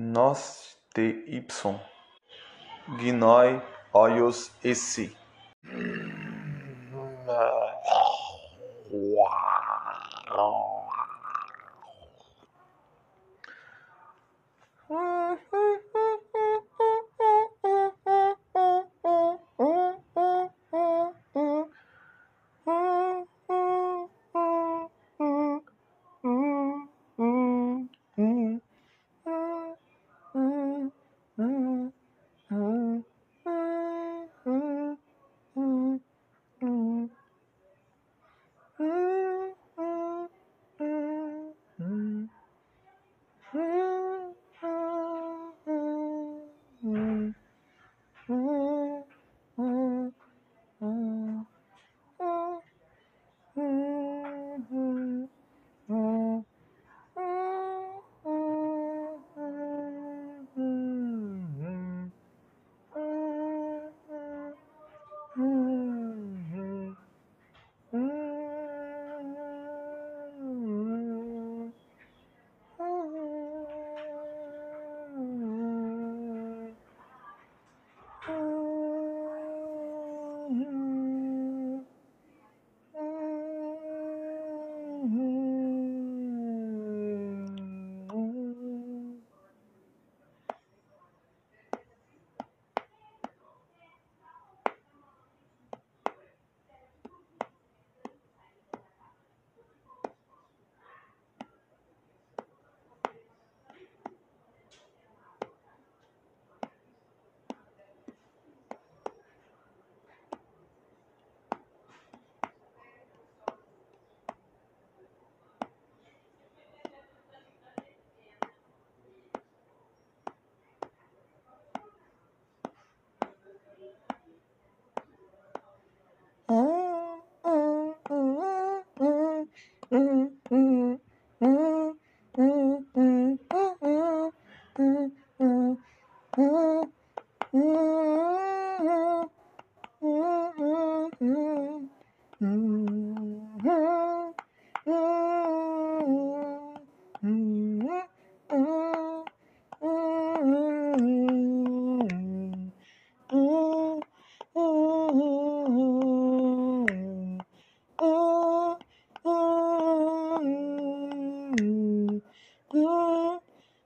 nós 0.00 0.78
ty, 0.94 1.24
gnoi, 2.98 3.62
hoios, 3.92 4.50
esse. 80.50 81.09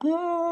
Oh. 0.00 0.47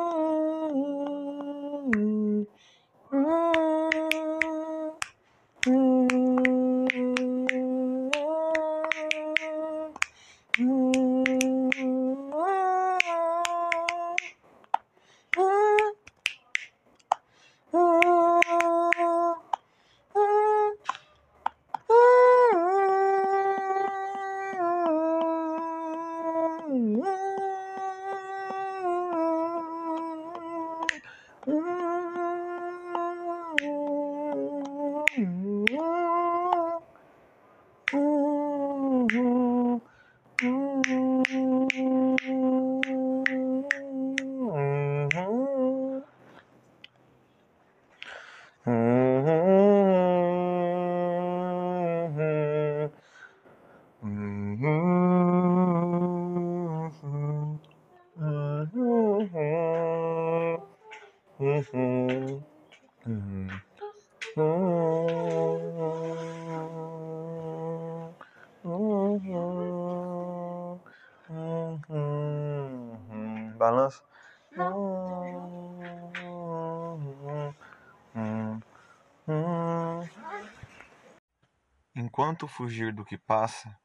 Enquanto 82.17 82.49
fugir 82.49 82.95
do 82.95 83.05
que 83.05 83.19
passa, 83.19 83.79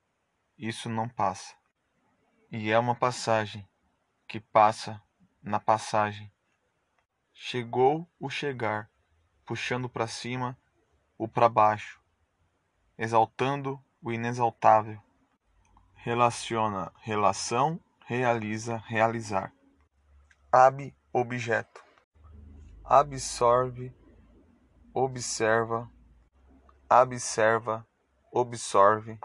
isso 0.58 0.88
não 0.88 1.10
passa. 1.10 1.54
E 2.50 2.72
é 2.72 2.80
uma 2.80 2.96
passagem 2.96 3.68
que 4.26 4.40
passa 4.40 5.04
na 5.44 5.60
passagem. 5.60 6.32
Chegou 7.34 8.10
o 8.18 8.30
chegar, 8.30 8.90
puxando 9.46 9.90
para 9.90 10.08
cima 10.08 10.58
o 11.18 11.28
para 11.28 11.50
baixo, 11.50 12.02
exaltando 12.98 13.78
o 14.02 14.14
inexaltável. 14.14 14.98
Relaciona 15.96 16.90
relação, 17.02 17.82
realiza 18.06 18.78
realizar. 18.78 19.52
Ab 20.50 20.96
objeto. 21.12 21.84
Absorve, 22.86 23.94
observa, 24.94 25.92
observa, 26.90 27.86
absorve. 28.34 29.20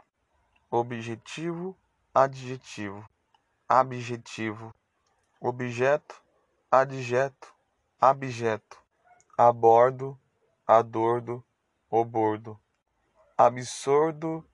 Objetivo, 0.71 1.77
adjetivo. 2.15 3.05
Abjetivo. 3.69 4.75
Objeto, 5.41 6.15
adjeto, 6.71 7.55
abjeto. 8.01 8.77
A 9.39 9.53
bordo, 9.53 10.19
adordo, 10.67 11.45
obordo. 11.91 12.59
Absurdo, 13.37 14.45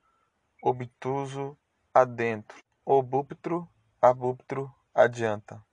obtuso, 0.61 1.57
adentro. 1.93 2.57
Obúptro, 2.85 3.67
abúptro, 4.01 4.73
adianta. 4.93 5.63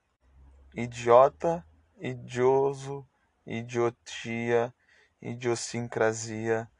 Idiota, 0.73 1.65
idioso, 1.99 3.05
idiotia, 3.45 4.73
idiosincrasia, 5.21 6.71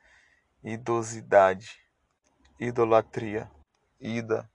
idosidade, 0.64 1.82
idolatria, 2.62 3.50
ida, 4.00 4.48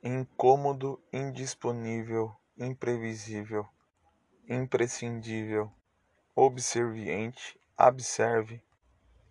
incômodo, 0.00 1.02
indisponível, 1.12 2.32
imprevisível, 2.56 3.66
imprescindível, 4.48 5.68
observiente, 6.32 7.58
abserve, 7.76 8.62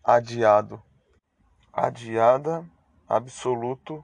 adiado, 0.03 0.83
adiada, 1.71 2.69
absoluto, 3.07 4.03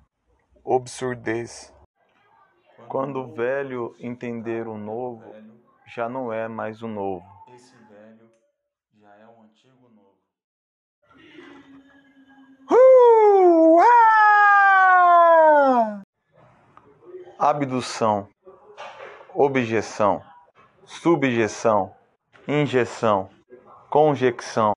absurdez. 0.65 1.73
Quando 2.87 3.19
o 3.19 3.33
velho 3.33 3.97
entender 3.99 4.65
o 4.65 4.77
novo, 4.77 5.35
já 5.93 6.07
não 6.07 6.31
é 6.31 6.47
mais 6.47 6.81
o 6.81 6.87
novo. 6.87 7.25
Esse 7.53 7.75
velho 7.75 8.31
já 8.97 9.13
é 9.13 9.27
um 9.27 9.43
antigo 9.43 9.89
novo. 9.89 10.15
Uh, 12.71 13.79
ah! 13.81 14.05
Abdução, 17.37 18.29
objeção, 19.33 20.23
subjeção, 20.85 21.93
injeção, 22.47 23.29
conjecção, 23.89 24.71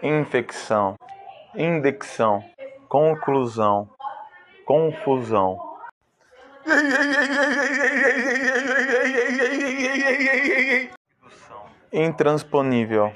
infecção, 0.00 0.94
indexão, 1.56 2.44
conclusão, 2.88 3.90
confusão. 4.64 5.58
Intransponível. 11.92 13.12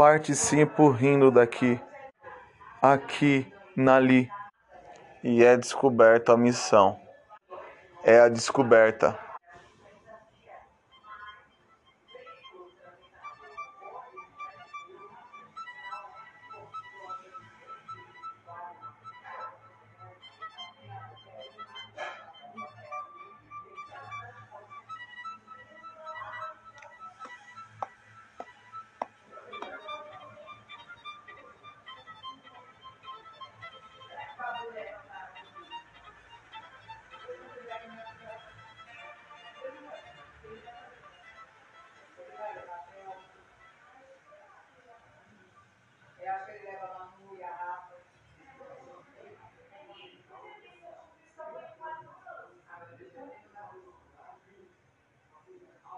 Participo 0.00 0.88
rindo 0.88 1.30
daqui, 1.30 1.78
aqui, 2.80 3.46
nali, 3.76 4.30
e 5.22 5.44
é 5.44 5.58
descoberta 5.58 6.32
a 6.32 6.38
missão. 6.38 6.98
É 8.02 8.18
a 8.18 8.30
descoberta. 8.30 9.18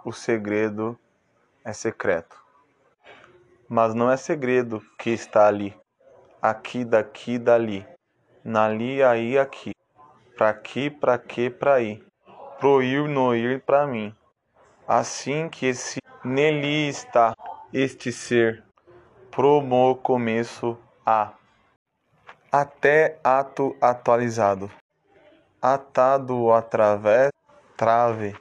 O 0.04 0.12
segredo 0.12 0.98
é 1.64 1.72
secreto. 1.72 2.36
Mas 3.68 3.94
não 3.94 4.10
é 4.10 4.16
segredo 4.16 4.82
que 4.98 5.10
está 5.10 5.46
ali. 5.46 5.76
Aqui, 6.40 6.84
daqui, 6.84 7.38
dali. 7.38 7.86
Nali, 8.44 9.00
aí, 9.00 9.38
aqui. 9.38 9.70
Pra 10.36 10.48
aqui, 10.48 10.90
pra 10.90 11.16
que, 11.18 11.48
pra 11.48 11.74
aí. 11.74 12.04
Pro 12.58 12.82
ir, 12.82 13.08
no 13.08 13.32
ir, 13.32 13.62
pra 13.62 13.86
mim. 13.86 14.12
Assim 14.88 15.48
que 15.48 15.66
esse 15.66 16.00
nele 16.24 16.88
está 16.88 17.32
este 17.72 18.10
ser. 18.10 18.64
Promo 19.30 19.94
começo 19.94 20.76
a. 21.06 21.32
Até 22.50 23.20
ato 23.22 23.76
atualizado. 23.80 24.68
Atado 25.62 26.52
através 26.52 27.30
trave. 27.76 28.36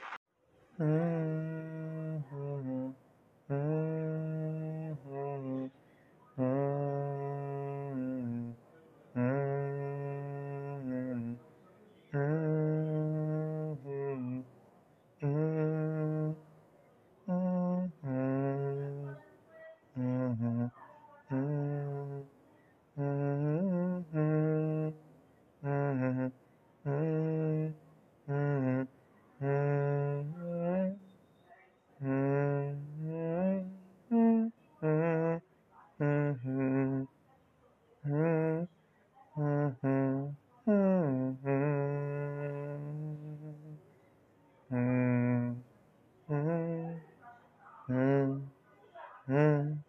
Mm, 49.42 49.82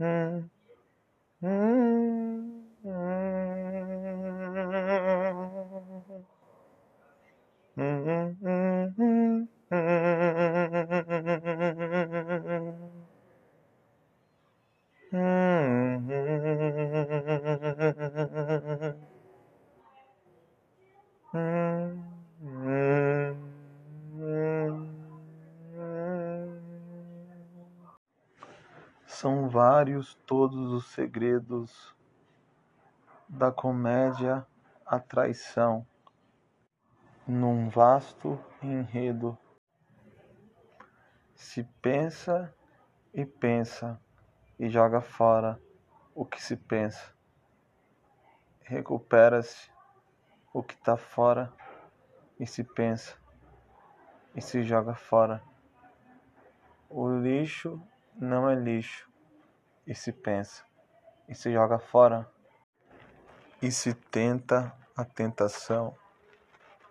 mm, 0.00 0.50
mm, 1.42 2.64
mm. 2.84 3.41
São 29.22 29.48
vários 29.48 30.16
todos 30.26 30.72
os 30.72 30.88
segredos 30.88 31.94
da 33.28 33.52
comédia 33.52 34.44
a 34.84 34.98
traição 34.98 35.86
num 37.24 37.68
vasto 37.68 38.36
enredo. 38.60 39.38
Se 41.36 41.62
pensa 41.80 42.52
e 43.14 43.24
pensa 43.24 43.96
e 44.58 44.68
joga 44.68 45.00
fora 45.00 45.56
o 46.16 46.24
que 46.24 46.42
se 46.42 46.56
pensa. 46.56 47.14
Recupera-se 48.64 49.70
o 50.52 50.64
que 50.64 50.74
está 50.74 50.96
fora 50.96 51.52
e 52.40 52.44
se 52.44 52.64
pensa 52.64 53.16
e 54.34 54.42
se 54.42 54.64
joga 54.64 54.96
fora. 54.96 55.40
O 56.90 57.08
lixo 57.08 57.80
não 58.16 58.50
é 58.50 58.56
lixo 58.56 59.11
e 59.86 59.94
se 59.94 60.12
pensa 60.12 60.64
e 61.28 61.34
se 61.34 61.52
joga 61.52 61.78
fora 61.78 62.28
e 63.60 63.70
se 63.70 63.94
tenta 63.94 64.72
a 64.96 65.04
tentação, 65.04 65.96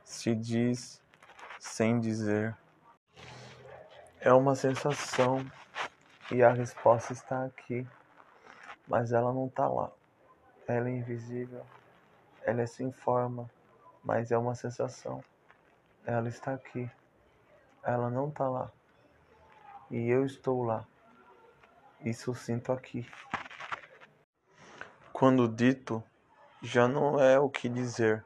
se 0.03 0.33
diz 0.33 1.01
sem 1.60 2.00
dizer. 2.00 2.57
É 4.19 4.31
uma 4.31 4.55
sensação 4.55 5.45
e 6.31 6.41
a 6.41 6.51
resposta 6.51 7.13
está 7.13 7.45
aqui, 7.45 7.88
mas 8.88 9.12
ela 9.12 9.33
não 9.33 9.48
está 9.48 9.67
lá. 9.67 9.91
Ela 10.67 10.89
é 10.89 10.91
invisível, 10.91 11.65
ela 12.43 12.62
é 12.62 12.65
sem 12.65 12.91
forma, 12.91 13.50
mas 14.03 14.31
é 14.31 14.38
uma 14.38 14.55
sensação. 14.55 15.24
Ela 16.05 16.29
está 16.29 16.53
aqui. 16.53 16.89
Ela 17.83 18.10
não 18.10 18.29
está 18.29 18.48
lá. 18.48 18.71
E 19.89 20.10
eu 20.10 20.25
estou 20.25 20.63
lá. 20.63 20.88
Isso 22.03 22.34
sinto 22.34 22.72
aqui. 22.72 23.08
Quando 25.13 25.48
dito, 25.48 26.03
já 26.63 26.88
não 26.88 27.20
é 27.20 27.39
o 27.39 27.48
que 27.48 27.70
dizer. 27.70 28.25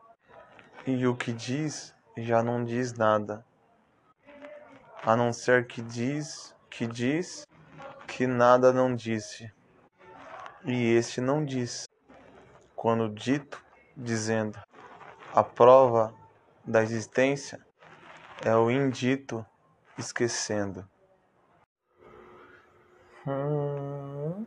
E 0.87 1.05
o 1.05 1.13
que 1.13 1.33
diz 1.33 1.93
já 2.17 2.41
não 2.41 2.63
diz 2.63 2.93
nada. 2.93 3.45
A 5.03 5.15
não 5.15 5.33
ser 5.33 5.67
que 5.67 5.81
diz, 5.81 6.55
que 6.69 6.87
diz, 6.87 7.45
que 8.07 8.25
nada 8.25 8.71
não 8.71 8.95
disse. 8.95 9.51
E 10.63 10.93
este 10.93 11.19
não 11.19 11.43
diz. 11.43 11.85
Quando 12.75 13.09
dito, 13.09 13.61
dizendo. 13.95 14.57
A 15.33 15.43
prova 15.43 16.13
da 16.63 16.81
existência 16.81 17.59
é 18.41 18.55
o 18.55 18.71
indito 18.71 19.45
esquecendo. 19.97 20.87
Hum, 23.25 24.45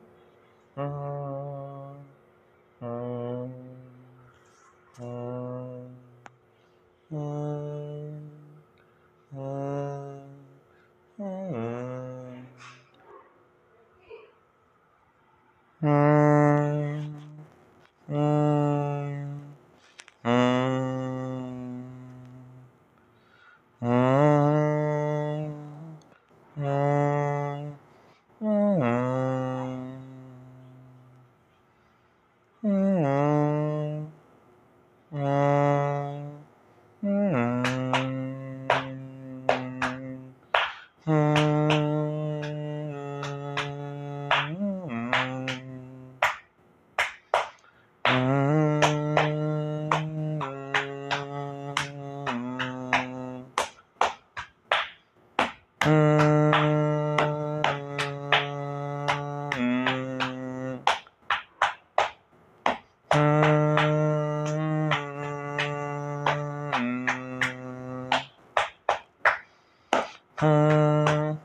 Tá 70.38 71.36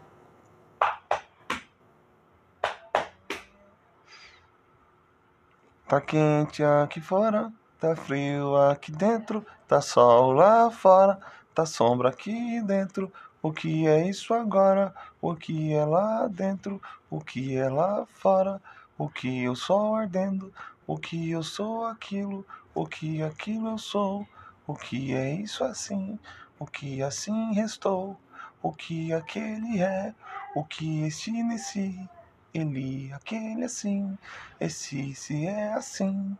quente 6.00 6.63
aqui 6.63 7.01
fora, 7.01 7.51
tá 7.79 7.95
frio 7.95 8.55
aqui 8.55 8.91
dentro, 8.91 9.43
tá 9.67 9.81
sol 9.81 10.31
lá 10.33 10.69
fora, 10.69 11.19
tá 11.55 11.65
sombra 11.65 12.09
aqui 12.09 12.62
dentro. 12.62 13.12
O 13.41 13.51
que 13.51 13.88
é 13.88 14.07
isso 14.07 14.31
agora? 14.31 14.93
O 15.19 15.33
que 15.33 15.73
é 15.73 15.83
lá 15.83 16.27
dentro? 16.27 16.79
O 17.09 17.19
que 17.19 17.57
é 17.57 17.67
lá 17.69 18.05
fora? 18.13 18.62
O 18.95 19.09
que 19.09 19.41
eu 19.41 19.55
sou 19.55 19.95
ardendo? 19.95 20.53
O 20.85 21.00
que 21.00 21.31
eu 21.31 21.41
sou 21.41 21.88
aquilo? 21.88 22.45
O 22.75 22.85
que 22.85 23.23
aquilo 23.23 23.69
eu 23.69 23.77
sou? 23.79 24.27
O 24.67 24.75
que 24.75 25.15
é 25.15 25.33
isso 25.33 25.63
assim? 25.63 26.19
O 26.59 26.67
que 26.67 27.01
assim 27.01 27.53
restou? 27.53 28.19
O 28.63 28.72
que 28.72 29.12
aquele 29.12 29.82
é? 29.82 30.15
O 30.55 30.63
que 30.63 31.03
este 31.05 31.32
nesse? 31.32 32.10
Ele, 32.53 33.12
aquele 33.12 33.65
assim, 33.65 34.17
esse 34.58 35.13
se 35.15 35.46
é 35.46 35.74
assim. 35.74 36.38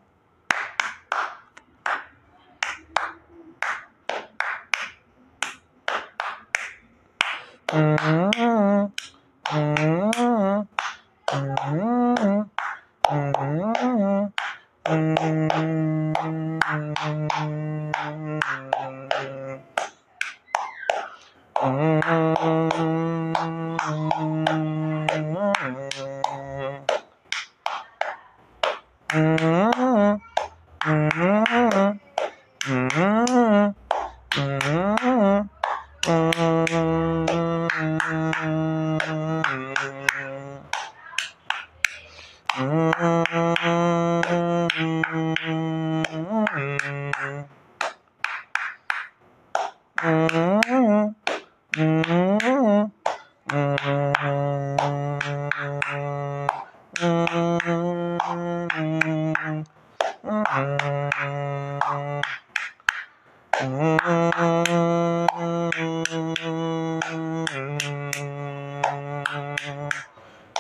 Hum, 7.74 7.96
hum, 8.06 8.92
hum, 9.52 9.74
Mm-hmm. 21.64 22.24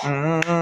Mm-hmm. 0.03 0.53